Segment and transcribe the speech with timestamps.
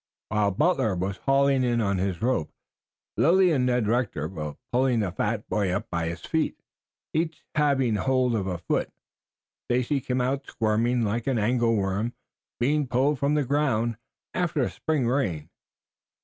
[0.29, 2.51] While Butler was hauling in on his rope,
[3.17, 6.59] Lilly and Ned Rector were pulling the fat boy up by his feet,
[7.13, 8.91] each having hold of a foot.
[9.67, 12.13] Stacy came out squirming like an angleworm
[12.59, 13.95] being pulled from the ground
[14.33, 15.51] after a spring rain.